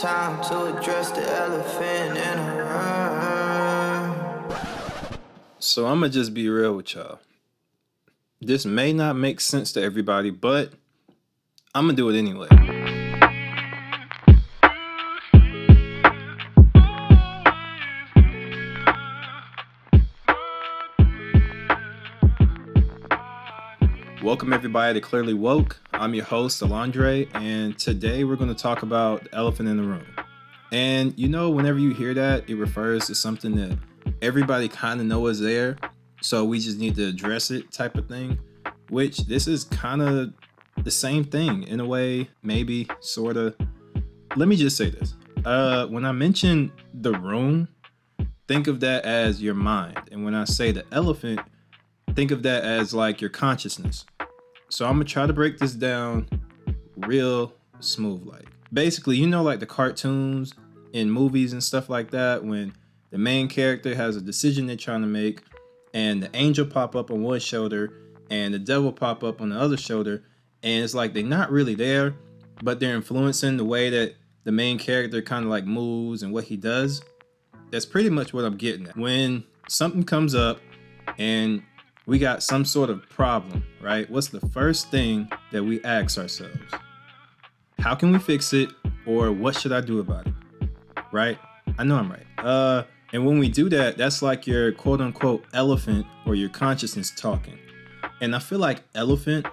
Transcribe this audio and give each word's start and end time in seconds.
Time 0.00 0.42
to 0.44 0.78
address 0.78 1.10
the 1.10 1.20
elephant 1.30 2.16
in 2.16 2.38
the 2.46 2.62
room. 2.64 4.56
So 5.58 5.84
I'm 5.88 6.00
gonna 6.00 6.08
just 6.08 6.32
be 6.32 6.48
real 6.48 6.74
with 6.74 6.94
y'all. 6.94 7.18
This 8.40 8.64
may 8.64 8.94
not 8.94 9.16
make 9.16 9.42
sense 9.42 9.72
to 9.72 9.82
everybody, 9.82 10.30
but 10.30 10.72
I'm 11.74 11.84
gonna 11.84 11.98
do 11.98 12.08
it 12.08 12.16
anyway. 12.16 12.79
Welcome 24.22 24.52
everybody 24.52 24.92
to 24.92 25.00
Clearly 25.00 25.32
Woke. 25.32 25.80
I'm 25.94 26.12
your 26.12 26.26
host, 26.26 26.60
Alondre, 26.60 27.26
and 27.34 27.78
today 27.78 28.24
we're 28.24 28.36
going 28.36 28.54
to 28.54 28.62
talk 28.62 28.82
about 28.82 29.24
the 29.24 29.34
elephant 29.34 29.66
in 29.66 29.78
the 29.78 29.82
room. 29.82 30.04
And 30.72 31.18
you 31.18 31.26
know, 31.26 31.48
whenever 31.48 31.78
you 31.78 31.94
hear 31.94 32.12
that, 32.12 32.46
it 32.46 32.56
refers 32.56 33.06
to 33.06 33.14
something 33.14 33.56
that 33.56 33.78
everybody 34.20 34.68
kind 34.68 35.00
of 35.00 35.06
knows 35.06 35.40
is 35.40 35.46
there, 35.46 35.78
so 36.20 36.44
we 36.44 36.60
just 36.60 36.78
need 36.78 36.96
to 36.96 37.06
address 37.06 37.50
it 37.50 37.72
type 37.72 37.96
of 37.96 38.08
thing. 38.08 38.38
Which 38.90 39.20
this 39.20 39.48
is 39.48 39.64
kind 39.64 40.02
of 40.02 40.34
the 40.84 40.90
same 40.90 41.24
thing 41.24 41.62
in 41.62 41.80
a 41.80 41.86
way, 41.86 42.28
maybe, 42.42 42.88
sort 43.00 43.38
of. 43.38 43.56
Let 44.36 44.48
me 44.48 44.56
just 44.56 44.76
say 44.76 44.90
this. 44.90 45.14
Uh, 45.46 45.86
when 45.86 46.04
I 46.04 46.12
mention 46.12 46.72
the 46.92 47.18
room, 47.18 47.68
think 48.48 48.66
of 48.66 48.80
that 48.80 49.06
as 49.06 49.40
your 49.40 49.54
mind, 49.54 49.98
and 50.12 50.26
when 50.26 50.34
I 50.34 50.44
say 50.44 50.72
the 50.72 50.84
elephant, 50.92 51.40
think 52.14 52.30
of 52.30 52.42
that 52.42 52.64
as 52.64 52.94
like 52.94 53.20
your 53.20 53.30
consciousness. 53.30 54.04
So 54.68 54.86
I'm 54.86 54.94
gonna 54.94 55.04
try 55.04 55.26
to 55.26 55.32
break 55.32 55.58
this 55.58 55.72
down 55.72 56.28
real 56.96 57.52
smooth 57.80 58.24
like. 58.26 58.46
Basically, 58.72 59.16
you 59.16 59.26
know 59.26 59.42
like 59.42 59.60
the 59.60 59.66
cartoons 59.66 60.54
in 60.92 61.10
movies 61.10 61.52
and 61.52 61.62
stuff 61.62 61.88
like 61.88 62.10
that 62.10 62.44
when 62.44 62.72
the 63.10 63.18
main 63.18 63.48
character 63.48 63.94
has 63.94 64.16
a 64.16 64.20
decision 64.20 64.66
they're 64.66 64.76
trying 64.76 65.02
to 65.02 65.06
make 65.06 65.42
and 65.94 66.22
the 66.22 66.30
angel 66.34 66.66
pop 66.66 66.94
up 66.94 67.10
on 67.10 67.22
one 67.22 67.40
shoulder 67.40 67.92
and 68.30 68.54
the 68.54 68.58
devil 68.58 68.92
pop 68.92 69.24
up 69.24 69.40
on 69.40 69.50
the 69.50 69.58
other 69.58 69.76
shoulder 69.76 70.22
and 70.62 70.84
it's 70.84 70.94
like 70.94 71.12
they're 71.12 71.22
not 71.22 71.50
really 71.50 71.74
there 71.74 72.14
but 72.62 72.80
they're 72.80 72.94
influencing 72.94 73.56
the 73.56 73.64
way 73.64 73.90
that 73.90 74.14
the 74.44 74.52
main 74.52 74.78
character 74.78 75.20
kind 75.22 75.44
of 75.44 75.50
like 75.50 75.64
moves 75.64 76.22
and 76.22 76.32
what 76.32 76.44
he 76.44 76.56
does. 76.56 77.02
That's 77.70 77.86
pretty 77.86 78.10
much 78.10 78.32
what 78.32 78.44
I'm 78.44 78.56
getting 78.56 78.86
at. 78.88 78.96
When 78.96 79.44
something 79.68 80.02
comes 80.02 80.34
up 80.34 80.60
and 81.18 81.62
we 82.10 82.18
got 82.18 82.42
some 82.42 82.64
sort 82.64 82.90
of 82.90 83.08
problem, 83.08 83.62
right? 83.80 84.10
What's 84.10 84.30
the 84.30 84.40
first 84.48 84.90
thing 84.90 85.30
that 85.52 85.62
we 85.62 85.80
ask 85.84 86.18
ourselves? 86.18 86.58
How 87.78 87.94
can 87.94 88.10
we 88.10 88.18
fix 88.18 88.52
it 88.52 88.68
or 89.06 89.30
what 89.30 89.54
should 89.54 89.70
I 89.70 89.80
do 89.80 90.00
about 90.00 90.26
it? 90.26 90.34
Right? 91.12 91.38
I 91.78 91.84
know 91.84 91.94
I'm 91.94 92.10
right. 92.10 92.26
Uh 92.38 92.82
and 93.12 93.24
when 93.24 93.38
we 93.38 93.48
do 93.48 93.68
that, 93.68 93.96
that's 93.96 94.22
like 94.22 94.44
your 94.44 94.72
quote 94.72 95.00
unquote 95.00 95.44
elephant 95.52 96.04
or 96.26 96.34
your 96.34 96.48
consciousness 96.48 97.12
talking. 97.16 97.60
And 98.20 98.34
I 98.34 98.40
feel 98.40 98.58
like 98.58 98.82
elephant 98.96 99.46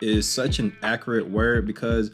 is 0.00 0.26
such 0.26 0.60
an 0.60 0.74
accurate 0.82 1.28
word 1.28 1.66
because 1.66 2.12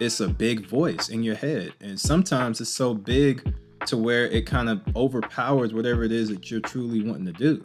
it's 0.00 0.20
a 0.20 0.28
big 0.28 0.66
voice 0.66 1.08
in 1.08 1.22
your 1.22 1.36
head. 1.36 1.72
And 1.80 1.98
sometimes 1.98 2.60
it's 2.60 2.68
so 2.68 2.92
big 2.92 3.54
to 3.86 3.96
where 3.96 4.26
it 4.26 4.44
kind 4.44 4.68
of 4.68 4.82
overpowers 4.94 5.72
whatever 5.72 6.04
it 6.04 6.12
is 6.12 6.28
that 6.28 6.50
you're 6.50 6.60
truly 6.60 7.02
wanting 7.02 7.24
to 7.24 7.32
do. 7.32 7.64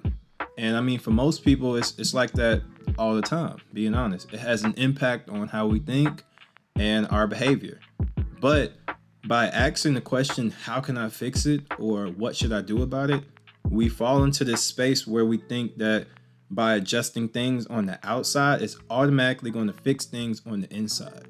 And 0.57 0.75
I 0.75 0.81
mean, 0.81 0.99
for 0.99 1.11
most 1.11 1.43
people, 1.43 1.75
it's 1.75 1.97
it's 1.99 2.13
like 2.13 2.31
that 2.33 2.63
all 2.97 3.15
the 3.15 3.21
time. 3.21 3.57
Being 3.73 3.93
honest, 3.93 4.31
it 4.33 4.39
has 4.39 4.63
an 4.63 4.73
impact 4.77 5.29
on 5.29 5.47
how 5.47 5.67
we 5.67 5.79
think 5.79 6.23
and 6.75 7.07
our 7.09 7.27
behavior. 7.27 7.79
But 8.39 8.73
by 9.27 9.47
asking 9.47 9.95
the 9.95 10.01
question, 10.01 10.51
"How 10.51 10.79
can 10.79 10.97
I 10.97 11.09
fix 11.09 11.45
it?" 11.45 11.61
or 11.79 12.07
"What 12.07 12.35
should 12.35 12.53
I 12.53 12.61
do 12.61 12.81
about 12.81 13.09
it?" 13.09 13.23
we 13.69 13.89
fall 13.89 14.23
into 14.23 14.43
this 14.43 14.61
space 14.61 15.07
where 15.07 15.25
we 15.25 15.37
think 15.37 15.77
that 15.77 16.07
by 16.49 16.75
adjusting 16.75 17.29
things 17.29 17.65
on 17.67 17.85
the 17.85 17.99
outside, 18.03 18.61
it's 18.61 18.77
automatically 18.89 19.51
going 19.51 19.67
to 19.67 19.73
fix 19.73 20.05
things 20.05 20.41
on 20.45 20.61
the 20.61 20.73
inside. 20.73 21.27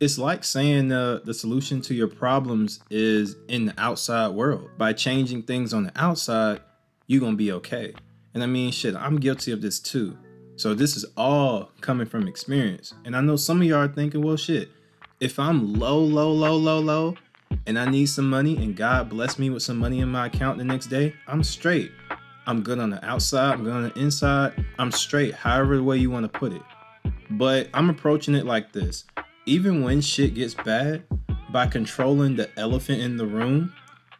It's 0.00 0.18
like 0.18 0.42
saying 0.42 0.88
the, 0.88 1.22
the 1.24 1.34
solution 1.34 1.80
to 1.82 1.94
your 1.94 2.08
problems 2.08 2.80
is 2.90 3.36
in 3.48 3.66
the 3.66 3.74
outside 3.78 4.28
world. 4.28 4.70
By 4.76 4.94
changing 4.94 5.42
things 5.42 5.72
on 5.72 5.84
the 5.84 5.92
outside, 5.94 6.60
you're 7.06 7.20
going 7.20 7.34
to 7.34 7.38
be 7.38 7.52
okay. 7.52 7.94
And 8.34 8.42
I 8.42 8.46
mean, 8.46 8.72
shit, 8.72 8.94
I'm 8.94 9.18
guilty 9.18 9.52
of 9.52 9.60
this 9.60 9.78
too. 9.78 10.16
So 10.56 10.74
this 10.74 10.96
is 10.96 11.04
all 11.16 11.70
coming 11.80 12.06
from 12.06 12.28
experience. 12.28 12.94
And 13.04 13.16
I 13.16 13.20
know 13.20 13.36
some 13.36 13.60
of 13.60 13.66
y'all 13.66 13.80
are 13.80 13.88
thinking, 13.88 14.22
well, 14.22 14.36
shit, 14.36 14.70
if 15.20 15.38
I'm 15.38 15.74
low, 15.74 15.98
low, 15.98 16.32
low, 16.32 16.56
low, 16.56 16.80
low, 16.80 17.14
and 17.66 17.78
I 17.78 17.88
need 17.88 18.06
some 18.06 18.28
money 18.28 18.56
and 18.56 18.76
God 18.76 19.08
bless 19.08 19.38
me 19.38 19.50
with 19.50 19.62
some 19.62 19.78
money 19.78 20.00
in 20.00 20.08
my 20.08 20.26
account 20.26 20.58
the 20.58 20.64
next 20.64 20.86
day, 20.86 21.14
I'm 21.26 21.42
straight. 21.42 21.92
I'm 22.46 22.62
good 22.62 22.78
on 22.78 22.90
the 22.90 23.04
outside, 23.04 23.54
I'm 23.54 23.64
good 23.64 23.72
on 23.72 23.82
the 23.84 23.98
inside, 23.98 24.64
I'm 24.78 24.90
straight, 24.90 25.34
however 25.34 25.76
the 25.76 25.82
way 25.82 25.98
you 25.98 26.10
want 26.10 26.30
to 26.30 26.38
put 26.38 26.52
it. 26.52 26.62
But 27.30 27.68
I'm 27.72 27.88
approaching 27.88 28.34
it 28.34 28.46
like 28.46 28.72
this. 28.72 29.04
Even 29.46 29.82
when 29.82 30.00
shit 30.00 30.34
gets 30.34 30.54
bad, 30.54 31.04
by 31.52 31.66
controlling 31.66 32.34
the 32.34 32.48
elephant 32.58 33.00
in 33.00 33.16
the 33.16 33.26
room, 33.26 33.72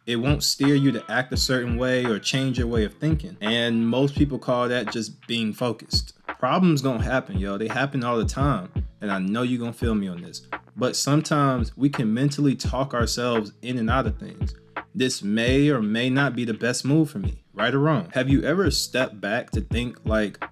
it 0.05 0.17
won't 0.17 0.43
steer 0.43 0.75
you 0.75 0.91
to 0.91 1.03
act 1.09 1.31
a 1.33 1.37
certain 1.37 1.77
way 1.77 2.05
or 2.05 2.19
change 2.19 2.57
your 2.57 2.67
way 2.67 2.83
of 2.83 2.93
thinking. 2.95 3.37
And 3.41 3.87
most 3.87 4.15
people 4.15 4.37
call 4.37 4.67
that 4.67 4.91
just 4.91 5.25
being 5.27 5.53
focused. 5.53 6.13
Problems 6.39 6.81
gonna 6.81 7.03
happen, 7.03 7.37
yo. 7.37 7.57
They 7.57 7.67
happen 7.67 8.03
all 8.03 8.17
the 8.17 8.25
time. 8.25 8.69
And 8.99 9.11
I 9.11 9.19
know 9.19 9.43
you're 9.43 9.59
gonna 9.59 9.73
feel 9.73 9.95
me 9.95 10.07
on 10.07 10.21
this. 10.21 10.47
But 10.75 10.95
sometimes 10.95 11.75
we 11.77 11.89
can 11.89 12.13
mentally 12.13 12.55
talk 12.55 12.93
ourselves 12.93 13.53
in 13.61 13.77
and 13.77 13.89
out 13.89 14.07
of 14.07 14.17
things. 14.17 14.55
This 14.95 15.23
may 15.23 15.69
or 15.69 15.81
may 15.81 16.09
not 16.09 16.35
be 16.35 16.45
the 16.45 16.53
best 16.53 16.85
move 16.85 17.09
for 17.09 17.19
me, 17.19 17.43
right 17.53 17.73
or 17.73 17.79
wrong. 17.79 18.09
Have 18.13 18.29
you 18.29 18.43
ever 18.43 18.69
stepped 18.71 19.19
back 19.19 19.51
to 19.51 19.61
think, 19.61 19.97
like, 20.05 20.43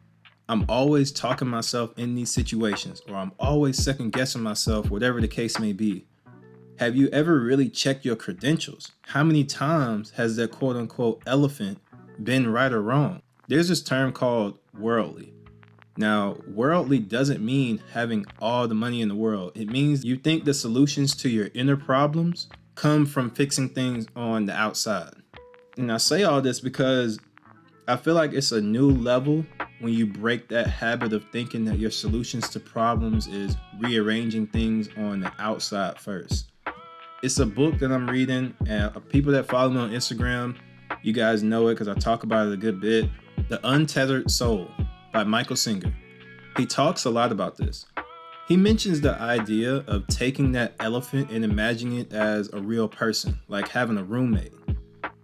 I'm 0.50 0.66
always 0.68 1.12
talking 1.12 1.48
myself 1.48 1.92
in 1.98 2.16
these 2.16 2.32
situations, 2.32 3.02
or 3.08 3.16
I'm 3.16 3.32
always 3.40 3.82
second 3.82 4.12
guessing 4.12 4.42
myself, 4.42 4.90
whatever 4.90 5.22
the 5.22 5.28
case 5.28 5.60
may 5.60 5.74
be? 5.74 6.08
Have 6.82 6.96
you 6.96 7.10
ever 7.10 7.40
really 7.40 7.70
checked 7.70 8.06
your 8.06 8.16
credentials? 8.16 8.92
How 9.04 9.24
many 9.24 9.44
times 9.44 10.10
has 10.18 10.36
that 10.38 10.50
quote 10.50 10.76
unquote 10.76 11.22
elephant 11.28 11.78
been 12.24 12.52
right 12.52 12.74
or 12.74 12.82
wrong? 12.82 13.22
There's 13.48 13.68
this 13.68 13.84
term 13.84 14.12
called 14.12 14.58
worldly. 14.76 15.32
Now, 15.96 16.38
worldly 16.48 16.98
doesn't 16.98 17.40
mean 17.40 17.84
having 17.94 18.26
all 18.40 18.68
the 18.68 18.74
money 18.74 19.02
in 19.02 19.10
the 19.10 19.16
world. 19.16 19.52
It 19.54 19.70
means 19.70 20.04
you 20.04 20.18
think 20.18 20.44
the 20.44 20.56
solutions 20.56 21.16
to 21.18 21.30
your 21.30 21.50
inner 21.54 21.78
problems 21.78 22.48
come 22.74 23.06
from 23.06 23.30
fixing 23.30 23.70
things 23.70 24.08
on 24.16 24.48
the 24.48 24.54
outside. 24.56 25.14
And 25.78 25.92
I 25.92 25.98
say 25.98 26.24
all 26.24 26.42
this 26.42 26.60
because 26.60 27.20
I 27.88 27.96
feel 27.96 28.16
like 28.16 28.34
it's 28.34 28.54
a 28.54 28.60
new 28.60 28.90
level 28.90 29.46
when 29.82 29.94
you 29.94 30.08
break 30.08 30.48
that 30.48 30.66
habit 30.66 31.14
of 31.14 31.30
thinking 31.32 31.64
that 31.66 31.78
your 31.78 31.92
solutions 31.92 32.50
to 32.50 32.60
problems 32.60 33.28
is 33.28 33.56
rearranging 33.78 34.48
things 34.48 34.90
on 34.98 35.20
the 35.20 35.32
outside 35.38 36.00
first 36.00 36.51
it's 37.22 37.38
a 37.38 37.46
book 37.46 37.78
that 37.80 37.92
I'm 37.92 38.10
reading, 38.10 38.56
and 38.68 38.96
uh, 38.96 39.00
people 39.00 39.32
that 39.34 39.48
follow 39.48 39.70
me 39.70 39.80
on 39.80 39.92
Instagram, 39.92 40.56
you 41.04 41.14
guys 41.14 41.44
know 41.44 41.68
it 41.68 41.76
because 41.76 41.88
I 41.88 41.94
talk 41.94 42.24
about 42.24 42.48
it 42.48 42.54
a 42.54 42.58
good 42.58 42.82
bit. 42.82 43.10
The 43.48 43.60
Untethered 43.68 44.32
Soul 44.32 44.68
by 45.14 45.24
Michael 45.24 45.56
Singer. 45.56 45.94
He 46.58 46.66
talks 46.66 47.06
a 47.06 47.10
lot 47.10 47.32
about 47.32 47.58
this. 47.58 47.86
He 48.48 48.58
mentions 48.58 49.02
the 49.02 49.14
idea 49.22 49.78
of 49.88 50.08
taking 50.08 50.52
that 50.54 50.74
elephant 50.80 51.30
and 51.32 51.46
imagining 51.46 52.00
it 52.00 52.12
as 52.12 52.50
a 52.54 52.60
real 52.60 52.88
person, 52.88 53.40
like 53.48 53.68
having 53.68 53.98
a 53.98 54.04
roommate. 54.04 54.54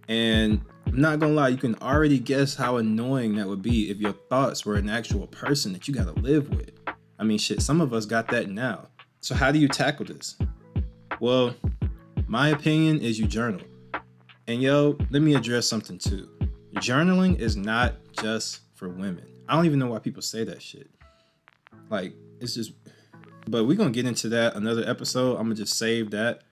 And 0.08 0.62
I'm 0.86 1.00
not 1.00 1.18
gonna 1.18 1.34
lie, 1.34 1.48
you 1.48 1.58
can 1.58 1.74
already 1.82 2.18
guess 2.18 2.54
how 2.54 2.76
annoying 2.76 3.34
that 3.36 3.46
would 3.46 3.60
be 3.60 3.90
if 3.90 3.98
your 3.98 4.14
thoughts 4.30 4.64
were 4.64 4.76
an 4.76 4.88
actual 4.88 5.26
person 5.26 5.72
that 5.72 5.88
you 5.88 5.94
gotta 5.94 6.18
live 6.20 6.48
with. 6.50 6.70
I 7.18 7.24
mean, 7.24 7.38
shit, 7.38 7.60
some 7.60 7.80
of 7.80 7.92
us 7.92 8.06
got 8.06 8.28
that 8.28 8.48
now. 8.48 8.88
So, 9.20 9.34
how 9.34 9.50
do 9.50 9.58
you 9.58 9.68
tackle 9.68 10.06
this? 10.06 10.36
Well, 11.20 11.54
my 12.28 12.48
opinion 12.48 13.00
is 13.00 13.18
you 13.18 13.26
journal. 13.26 13.62
And 14.46 14.62
yo, 14.62 14.96
let 15.10 15.22
me 15.22 15.34
address 15.34 15.66
something 15.66 15.98
too. 15.98 16.28
Journaling 16.76 17.40
is 17.40 17.56
not 17.56 17.94
just 18.12 18.60
for 18.74 18.88
women. 18.88 19.24
I 19.48 19.56
don't 19.56 19.64
even 19.64 19.78
know 19.78 19.86
why 19.86 19.98
people 19.98 20.22
say 20.22 20.44
that 20.44 20.62
shit. 20.62 20.90
Like, 21.88 22.12
it's 22.38 22.54
just, 22.54 22.72
but 23.48 23.64
we're 23.64 23.78
gonna 23.78 23.90
get 23.90 24.06
into 24.06 24.28
that 24.28 24.54
another 24.56 24.84
episode. 24.86 25.36
I'm 25.36 25.44
gonna 25.44 25.54
just 25.54 25.78
save 25.78 26.10
that. 26.10 26.42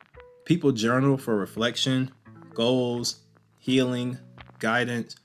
People 0.47 0.73
journal 0.73 1.19
for 1.19 1.37
reflection, 1.37 2.11
goals, 2.55 3.21
healing, 3.59 4.19
guidance. 4.59 5.17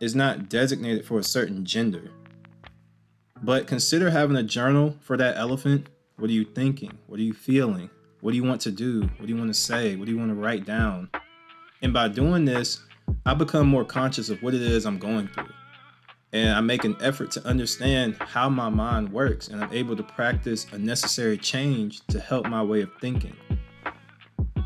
Is 0.00 0.14
not 0.14 0.48
designated 0.48 1.04
for 1.04 1.18
a 1.18 1.24
certain 1.24 1.64
gender. 1.64 2.10
But 3.42 3.66
consider 3.66 4.10
having 4.10 4.36
a 4.36 4.44
journal 4.44 4.96
for 5.00 5.16
that 5.16 5.36
elephant. 5.36 5.88
What 6.18 6.30
are 6.30 6.32
you 6.32 6.44
thinking? 6.44 6.98
What 7.08 7.18
are 7.18 7.24
you 7.24 7.32
feeling? 7.32 7.90
What 8.20 8.32
do 8.32 8.36
you 8.36 8.44
want 8.44 8.60
to 8.62 8.72
do? 8.72 9.02
What 9.02 9.26
do 9.26 9.32
you 9.32 9.36
want 9.36 9.48
to 9.48 9.58
say? 9.58 9.94
What 9.94 10.06
do 10.06 10.12
you 10.12 10.18
want 10.18 10.30
to 10.30 10.34
write 10.34 10.66
down? 10.66 11.08
And 11.82 11.92
by 11.92 12.08
doing 12.08 12.44
this, 12.44 12.80
I 13.24 13.34
become 13.34 13.68
more 13.68 13.84
conscious 13.84 14.28
of 14.28 14.42
what 14.42 14.54
it 14.54 14.62
is 14.62 14.86
I'm 14.86 14.98
going 14.98 15.28
through. 15.28 15.48
And 16.32 16.50
I 16.50 16.60
make 16.60 16.84
an 16.84 16.96
effort 17.00 17.30
to 17.32 17.46
understand 17.46 18.16
how 18.20 18.48
my 18.48 18.68
mind 18.68 19.12
works, 19.12 19.48
and 19.48 19.62
I'm 19.62 19.72
able 19.72 19.96
to 19.96 20.02
practice 20.02 20.66
a 20.72 20.78
necessary 20.78 21.38
change 21.38 22.04
to 22.08 22.20
help 22.20 22.46
my 22.46 22.62
way 22.62 22.82
of 22.82 22.90
thinking. 23.00 23.36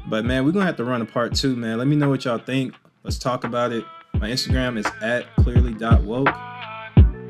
But 0.09 0.25
man, 0.25 0.45
we're 0.45 0.53
gonna 0.53 0.67
have 0.67 0.77
to 0.77 0.85
run 0.85 1.03
a 1.03 1.07
part 1.07 1.35
two, 1.35 1.55
man. 1.55 1.79
Let 1.79 1.87
me 1.87 1.95
know 1.95 2.09
what 2.09 2.25
y'all 2.25 2.39
think. 2.39 2.75
Let's 3.05 3.19
talk 3.19 3.45
about 3.45 3.73
it. 3.73 3.85
My 4.15 4.29
Instagram 4.31 4.79
is 4.79 4.87
at 5.01 5.27
clearly.woke. 5.37 6.35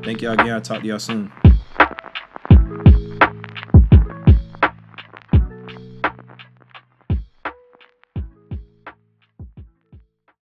Thank 0.03 0.21
y'all 0.21 0.33
again. 0.33 0.51
I'll 0.51 0.61
talk 0.61 0.81
to 0.81 0.87
y'all 0.87 0.99
soon. 0.99 1.31